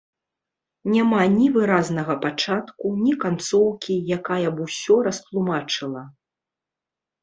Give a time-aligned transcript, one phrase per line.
[0.93, 6.03] Няма ні выразнага пачатку, ні канцоўкі, якая б усё растлумачыла.